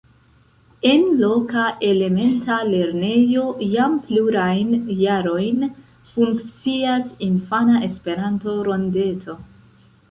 En 0.91 1.03
loka 1.17 1.65
elementa 1.89 2.57
lernejo 2.69 3.43
jam 3.75 4.01
plurajn 4.09 4.73
jarojn 5.03 5.71
funkcias 6.17 7.15
infana 7.31 7.85
Esperanto-rondeto. 7.93 9.41